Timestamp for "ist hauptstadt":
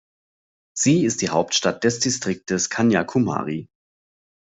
1.05-1.83